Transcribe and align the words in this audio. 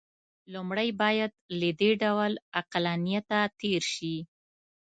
لومړی 0.53 0.89
باید 1.01 1.31
له 1.59 1.69
دې 1.79 1.91
ډول 2.03 2.31
عقلانیته 2.59 3.39
تېر 3.59 3.81
شي. 3.93 4.17